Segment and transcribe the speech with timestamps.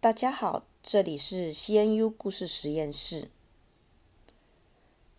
[0.00, 3.32] 大家好，这里是 CNU 故事实验室。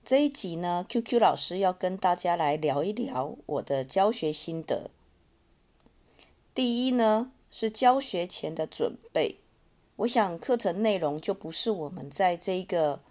[0.06, 4.90] 这一集呢，QQ 老师要跟大家来聊一聊我的教学心得。
[6.56, 9.40] 第一呢，是教学前的准备。
[9.98, 13.02] 我想课程内容就不是我们在这一个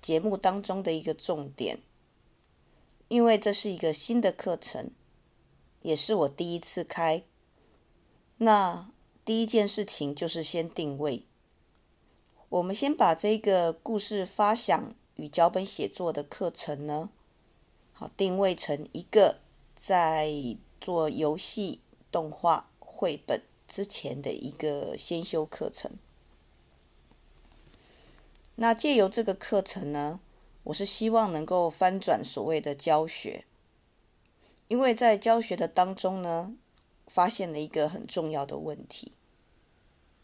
[0.00, 1.78] 节目当中的一个重点，
[3.06, 4.90] 因为这是一个新的课程，
[5.82, 7.22] 也是我第一次开。
[8.38, 8.90] 那
[9.24, 11.24] 第一件事情就是先定位。
[12.48, 17.10] 我们先把这个故事发想与脚本写作的课程呢，
[17.92, 19.38] 好，定位成一个
[19.74, 20.30] 在
[20.80, 25.92] 做游戏、动画、绘本之前的一个先修课程。
[28.56, 30.20] 那借由这个课程呢，
[30.64, 33.46] 我是希望能够翻转所谓的教学，
[34.68, 36.54] 因为在教学的当中呢，
[37.06, 39.12] 发现了一个很重要的问题，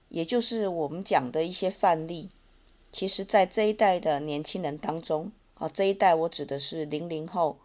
[0.08, 2.30] 也就是我们讲的一些范例，
[2.90, 7.58] 其实在这一代的年轻人当中，啊，这一代我指的是零零后，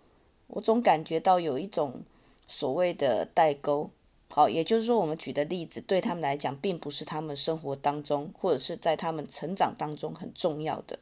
[0.48, 2.04] 我总感觉到有一种
[2.48, 3.90] 所谓的代沟。
[4.30, 10.98] 好，也就是说，我们举的例子对他们来讲，并不是他们生活当中，或者是在他们成长当中很重要的。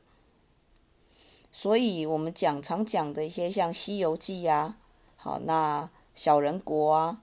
[1.49, 4.75] 所以，我们讲常讲的一些像《西游记》呀，
[5.15, 7.21] 好，那小人国啊，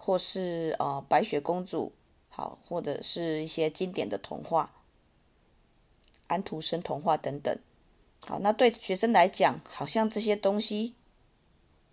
[0.00, 1.92] 或是呃白雪公主，
[2.28, 4.74] 好，或者是一些经典的童话，
[6.26, 7.56] 安徒生童话等等。
[8.26, 10.94] 好，那对学生来讲，好像这些东西，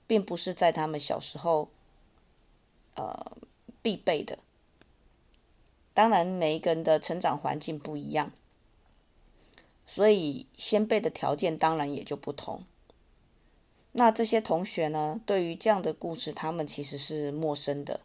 [0.08, 1.70] 并不是在他们小时候。
[3.00, 3.38] 呃，
[3.84, 4.40] 必备的。
[5.94, 8.32] 当然，每一个人的成长环境不一样，
[9.86, 12.64] 所以先辈的条件当然也就不同。
[13.98, 18.02] 那这些同学呢，对于这样的故事，他们其实是陌生的，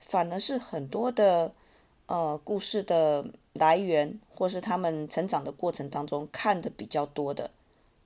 [0.00, 1.52] 反而是很多的
[2.06, 7.50] 呃故事的来源，或是他们成长的过程当中看的比较多的，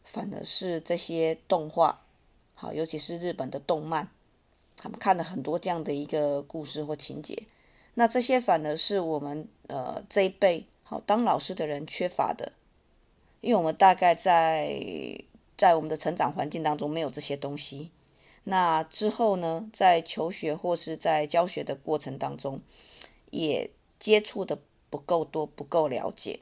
[0.03, 2.03] 反而是这些动画，
[2.55, 4.09] 好，尤其是日本的动漫。
[4.77, 7.41] 他们看了很多这样的一个故事或情节，
[7.95, 12.51] 那这些反而是我们呃这一辈好当老师的人缺乏的，
[13.43, 14.83] 因为我们大概在
[15.57, 17.91] 在我们的成长环境当中没有这些东西。
[18.45, 22.61] 那之后呢，在求学或是在教学的过程当中，
[23.31, 24.59] 也接触的
[24.89, 26.41] 不够多，不够了解。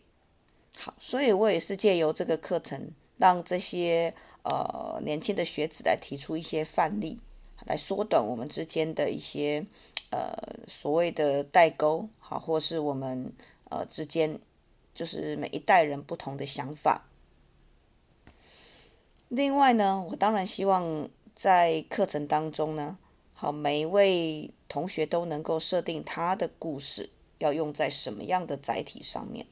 [0.78, 7.19] 好，所以我也是借由这个课程，让这些呃年轻的学子来提出一些范例。
[7.66, 9.64] 来缩短我们之间的一些
[10.10, 10.36] 呃
[10.69, 13.32] 所谓的代沟，好，或是我们
[13.70, 14.38] 呃之间
[14.92, 17.06] 就是每一代人不同的想法。
[19.28, 22.98] 另外呢，我当然希望在课程当中呢，
[23.32, 29.46] 好，每一位同学都能够设定他的故事要用在什么样的载体上面。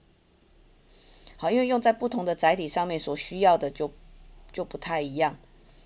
[1.37, 3.93] 好，因为用在不同的载体上面所需要的就
[4.53, 5.39] 就不太一样。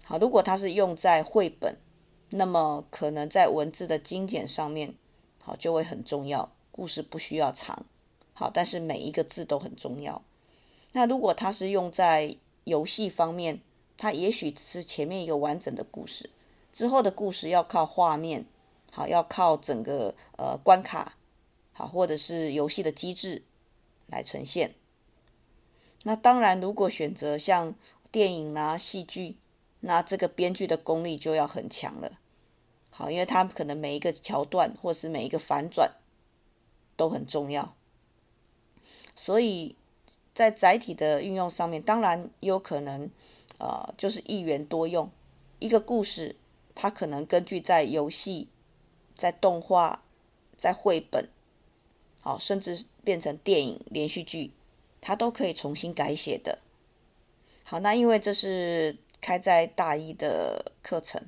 [0.04, 1.76] 好，如果他是用在绘本。
[2.30, 4.96] 那么可能在文字的精简上面，
[5.41, 6.52] 好，就会很重要。
[6.72, 7.86] 故事不需要长，
[8.32, 10.20] 好，但是每一个字都很重要。
[10.91, 13.60] 那如果它是用在游戏方面，
[13.96, 16.30] 它也许只是前面一个完整的故事，
[16.72, 18.44] 之后的故事要靠画面，
[18.90, 21.16] 好，要靠整个呃关卡，
[21.72, 23.42] 好，或者是游戏的机制
[24.06, 24.74] 来呈现。
[26.02, 27.74] 那当然，如果选择像
[28.10, 29.36] 电影啊、戏剧。
[29.80, 32.18] 那这个编剧的功力就要很强了，
[32.90, 35.92] 好，因为他可能每一个桥段或是每一个反转
[36.96, 37.76] 都很重要，
[39.14, 39.76] 所以
[40.34, 43.08] 在载体的运用上面，当然有可能，
[43.58, 45.11] 呃，就是一元多用。
[45.58, 46.37] 一个故事，
[46.75, 48.49] 它可能根据在游戏、
[49.14, 50.03] 在动画、
[50.56, 51.29] 在绘本，
[52.20, 54.53] 好，甚至变成电影、连续剧，
[55.00, 56.58] 它都可以重新改写的。
[57.64, 58.97] 好，那因为这是。
[59.19, 61.20] 开在大一的课程，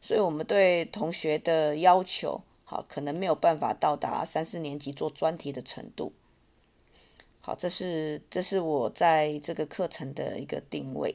[0.00, 6.12] 所以我们对同学的要求，好，可能没有办法到达三四年级做专题的程度。
[7.40, 11.14] 好，这是这是我在这个课程的一个定位。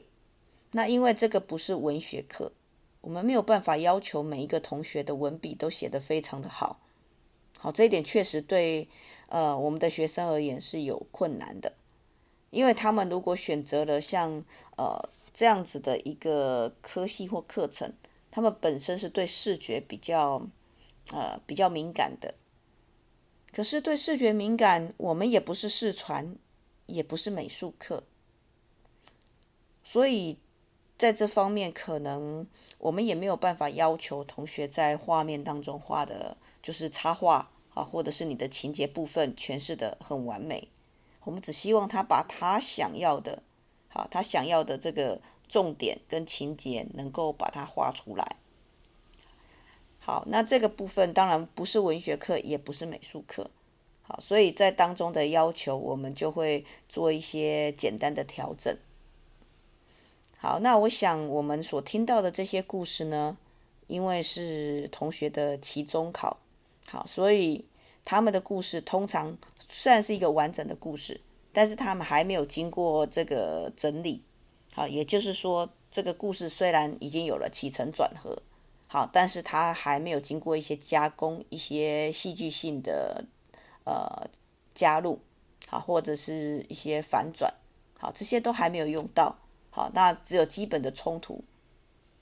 [0.72, 2.52] 那因为这个不是文学课，
[3.00, 6.80] 我们没有办法要求每一个同学的文笔都写得非常的好。
[7.58, 8.88] 好，这一点确实对
[9.28, 11.74] 呃我们的学生而言是有困难的，
[12.50, 14.44] 因为他们如果选择了像
[14.76, 15.08] 呃。
[15.30, 17.92] 这样子的一个科系或课程，
[18.28, 20.44] 他们本身是对视觉比较，
[21.12, 22.34] 呃，比较敏感的。
[23.52, 26.34] 可是对视觉敏感，我们也不是视传，
[26.86, 28.02] 也不是美术课，
[29.84, 30.38] 所以
[30.98, 32.44] 在这方面，可能
[32.78, 40.68] 我们也没有办法要求同学在画面当中画的，就是插画，啊，或者是你的情节部分诠释得很完美。
[41.22, 43.44] 我们只希望他把他想要的，
[43.88, 48.36] 好，他想要的这个重点跟情节能够把它画出来。
[50.00, 53.48] 好，那这个部分当然不是文学课，也不是美术课。
[54.02, 58.76] 好，所以在当中的要求，我们就会做一些简单的调整。
[60.40, 63.36] 好，那我想我们所听到的这些故事呢，
[63.88, 66.38] 因为是同学的期中考，
[66.86, 67.64] 好，所以
[68.04, 69.36] 他们的故事通常
[69.68, 71.20] 虽然是一个完整的故事，
[71.52, 74.22] 但是他们还没有经过这个整理。
[74.74, 78.40] 好，也就是说，这个故事虽然已经有了起承转合，
[78.86, 83.24] 好，但是它还没有经过一些加工，一些戏剧性的。
[83.84, 84.28] 呃，
[84.74, 85.18] 加入
[85.66, 87.50] 好，或者是一些反转，
[87.98, 89.34] 好，这些都还没有用到，
[89.78, 91.44] 好，那只有基本的冲突，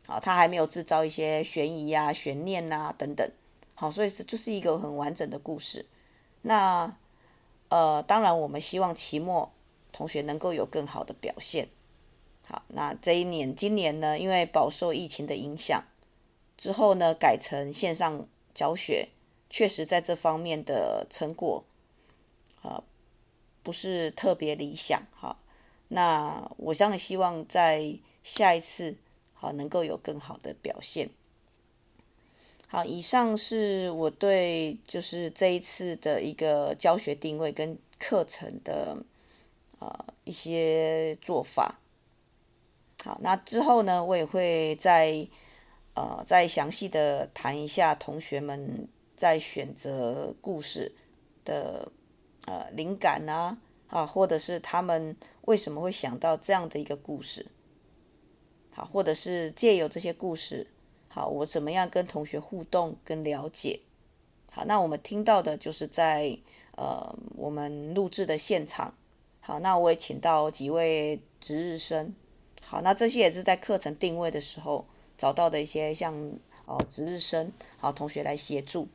[0.07, 3.27] 好，它还没有制造一些悬疑啊、悬念呐等等，
[3.75, 5.87] 好，所以这就是一个很完整的故事。
[6.43, 6.95] 那
[7.71, 9.51] 呃，当然我们希望期末
[9.91, 11.71] 同学能够有更好的表现，
[12.47, 15.83] 好，那这一年今年呢，因为饱受疫情的影响，
[16.59, 19.09] 之后呢改成线上教学。
[19.49, 21.65] 确实，在这方面的成果，
[22.61, 22.83] 啊，
[23.63, 25.39] 不是特别理想哈。
[25.89, 28.97] 那我相信希望在下一次，
[29.35, 31.11] 好能够有更好的表现。
[32.69, 38.97] 好，以上是我对就是这一次的一个教学定位跟课程的
[39.79, 41.81] 呃一些做法。
[43.05, 45.29] 好，那之后呢，我也会再
[45.95, 48.89] 呃再详细的谈一下同学们。
[49.17, 50.93] 在选择故事
[51.43, 51.91] 的
[52.45, 53.57] 呃灵感啊，
[53.89, 57.47] 啊，或者是他们为什么会想到这样的一个故事，
[58.73, 60.67] 好，或者是借由这些故事，
[61.09, 63.81] 好，我怎么样跟同学互动跟了解，
[64.51, 66.37] 好，那我们听到的就是在
[66.77, 68.95] 呃我们录制的现场，
[69.41, 72.15] 好，那我也请到几位值日生，
[72.65, 74.85] 好，那这些也是在课程定位的时候
[75.17, 76.13] 找到的一些像
[76.65, 78.89] 哦值日生，好，同学来协助。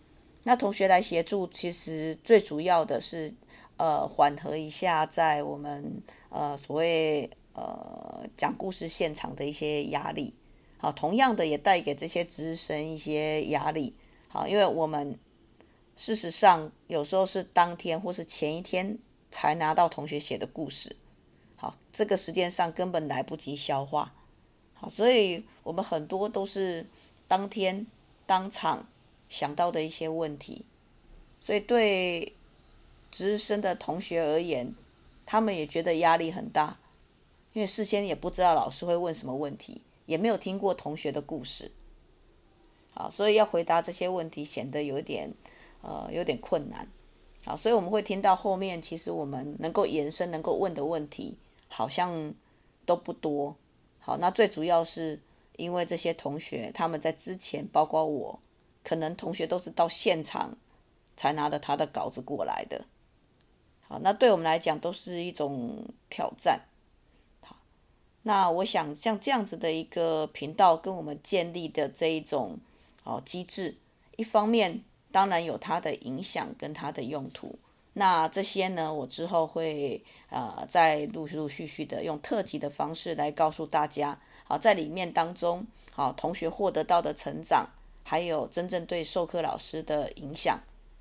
[0.43, 3.31] 那同学来协助，其实最主要的是，
[3.81, 10.35] 呃，缓和一下在我们呃所谓呃讲故事现场的一些压力，
[10.77, 13.95] 好，同样的也带给这些资深一些压力，
[14.27, 15.17] 好，因为我们
[15.95, 18.99] 事实上有时候是当天或是前一天
[19.31, 20.95] 才拿到同学写的故事，
[21.55, 24.13] 好，这个时间上根本来不及消化，
[24.75, 26.85] 好，所以我们很多都是
[27.27, 27.87] 当天
[28.27, 28.87] 当场。
[29.27, 30.65] 想到的一些问题，
[31.39, 32.35] 所以对
[33.11, 34.73] 值日生的同学而言，
[35.25, 36.79] 他们也觉得压力很大，
[37.53, 41.71] 因为事先也不知道老师会问什么问题，也没有听过同学的故事，
[42.93, 45.31] 啊，所以要回答这些问题显得有点，
[45.81, 46.88] 呃，有点困难，
[47.45, 52.33] 啊，所以我们会听到后面，其实我们能够延伸、能够问的问题好像
[52.86, 53.55] 都不多，
[54.00, 55.19] 好，那最主要是
[55.57, 58.39] 因为这些同学他们在之前，包括我。
[58.83, 60.57] 可能同学都是到现场
[61.15, 62.83] 才拿着他的稿子过来的，
[63.91, 66.62] 好，那对我们来讲都是一种挑战。
[67.41, 67.57] 好，
[68.21, 72.57] 那我想像这样子的一个频道跟我们建立的这一种
[73.03, 73.75] 哦机制，
[74.15, 74.81] 一方面
[75.12, 77.60] 当然有它的影响跟它的用途。
[77.91, 84.17] 那这些呢，我之后会呃再陆陆续续的用特辑的方式来告诉大家。
[84.45, 87.69] 好，在里面当中，好，同学获得到的成长。
[88.03, 90.57] 还有真正对授课老师的影响，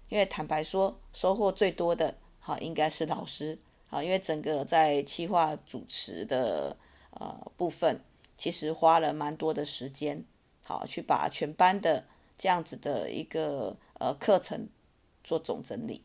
[0.09, 3.56] 因为坦白说，收获最多的好应该是老师
[3.90, 6.76] 啊，因为整个在企划主持的
[7.12, 8.00] 呃部分，
[8.37, 10.25] 其实花了蛮多的时间，
[10.64, 12.04] 好去把全班的
[12.37, 14.68] 这样子的一个呃课程
[15.23, 16.02] 做总整理。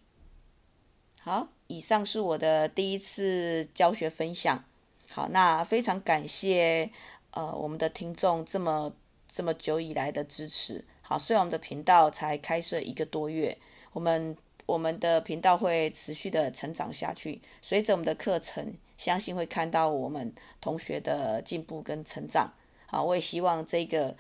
[1.22, 4.64] 好，以上是我的第一次教学分享。
[5.10, 6.92] 好，那非常感谢
[7.32, 8.94] 呃我们的听众这么。
[9.28, 13.58] 这么久以来的支持，好，虽然我们的频道才开设一个多月，
[13.92, 22.54] 我们我们的频道会持续的成长下去，随着我们的课程，相信会看到我们同学的进步跟成长，
[22.88, 24.16] 好，我也希望这个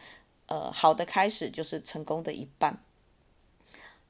[0.47, 2.77] 呃好的开始就是成功的一半。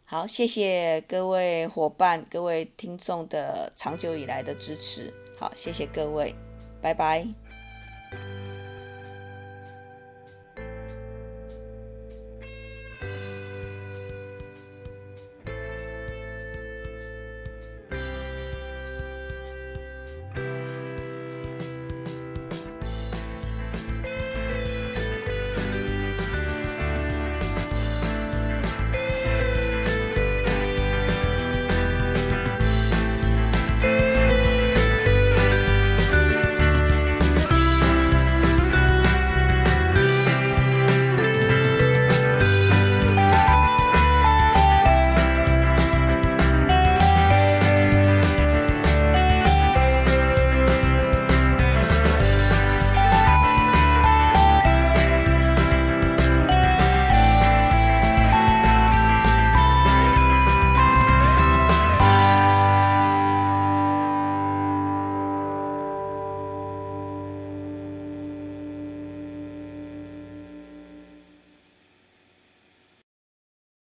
[0.05, 6.35] 好，谢谢各位伙伴、各位听众的长久以来的支持，好，谢谢各位，
[6.81, 7.44] 拜拜。